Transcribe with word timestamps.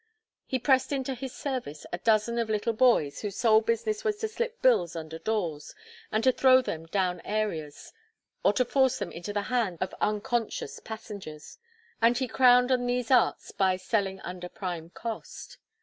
He 0.47 0.57
pressed 0.57 0.91
into 0.91 1.13
his 1.13 1.31
service 1.31 1.85
a 1.93 1.99
dozen 1.99 2.39
of 2.39 2.49
little 2.49 2.73
boys, 2.73 3.21
whose 3.21 3.35
sole 3.35 3.61
business 3.61 4.03
was 4.03 4.17
to 4.17 4.27
slip 4.27 4.59
bills 4.59 4.95
under 4.95 5.19
doors, 5.19 5.75
and 6.11 6.23
to 6.23 6.31
throw 6.31 6.59
them 6.63 6.87
down 6.87 7.21
areas, 7.23 7.93
or 8.43 8.51
to 8.53 8.65
force 8.65 8.97
them 8.97 9.11
into 9.11 9.31
the 9.31 9.43
hands 9.53 9.77
of 9.79 9.93
unconscious 10.01 10.79
passengers; 10.79 11.59
and 12.01 12.17
he 12.17 12.27
crowned 12.27 12.71
an 12.71 12.87
these 12.87 13.11
arts 13.11 13.51
by 13.51 13.77
selling 13.77 14.19
under 14.21 14.49
prime 14.49 14.89
cost. 14.89 15.59